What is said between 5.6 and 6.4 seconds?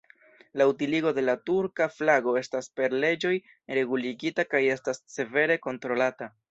kontrolata.